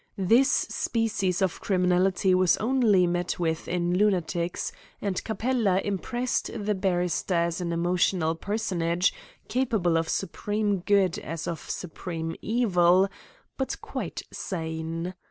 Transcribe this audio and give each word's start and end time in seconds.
This 0.17 0.49
species 0.49 1.43
of 1.43 1.61
criminality 1.61 2.33
was 2.33 2.57
only 2.57 3.05
met 3.05 3.37
with 3.39 3.67
in 3.67 3.95
lunatics, 3.95 4.71
and 4.99 5.23
Capella 5.23 5.79
impressed 5.79 6.49
the 6.65 6.73
barrister 6.73 7.35
as 7.35 7.61
an 7.61 7.71
emotional 7.71 8.33
personage, 8.33 9.13
capable 9.47 9.97
of 9.97 10.09
supreme 10.09 10.79
good 10.79 11.19
as 11.19 11.47
of 11.47 11.59
supreme 11.69 12.35
evil, 12.41 13.09
but 13.57 13.79
quite 13.79 14.23
sane. 14.33 15.13